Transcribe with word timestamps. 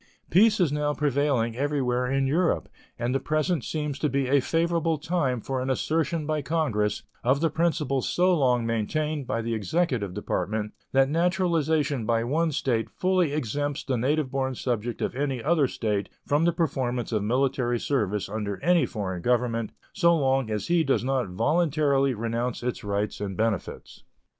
Peace 0.31 0.59
is 0.59 0.71
now 0.71 0.95
prevailing 0.95 1.55
everywhere 1.55 2.07
in 2.07 2.25
Europe, 2.25 2.67
and 2.97 3.13
the 3.13 3.19
present 3.19 3.63
seems 3.63 3.99
to 3.99 4.09
be 4.09 4.25
a 4.27 4.39
favorable 4.39 4.97
time 4.97 5.39
for 5.39 5.61
an 5.61 5.69
assertion 5.69 6.25
by 6.25 6.41
Congress 6.41 7.03
of 7.23 7.39
the 7.39 7.51
principle 7.51 8.01
so 8.01 8.35
long 8.35 8.65
maintained 8.65 9.27
by 9.27 9.43
the 9.43 9.53
executive 9.53 10.15
department 10.15 10.73
that 10.91 11.07
naturalization 11.07 12.03
by 12.03 12.23
one 12.23 12.51
state 12.51 12.89
fully 12.89 13.31
exempts 13.31 13.83
the 13.83 13.95
native 13.95 14.31
born 14.31 14.55
subject 14.55 15.03
of 15.03 15.13
any 15.15 15.43
other 15.43 15.67
state 15.67 16.09
from 16.25 16.45
the 16.45 16.51
performance 16.51 17.11
of 17.11 17.21
military 17.21 17.77
service 17.79 18.27
under 18.27 18.59
any 18.63 18.87
foreign 18.87 19.21
government, 19.21 19.69
so 19.93 20.17
long 20.17 20.49
as 20.49 20.65
he 20.65 20.83
does 20.83 21.03
not 21.03 21.27
voluntarily 21.29 22.15
renounce 22.15 22.63
its 22.63 22.83
rights 22.83 23.21
and 23.21 23.37
benefits. 23.37 24.01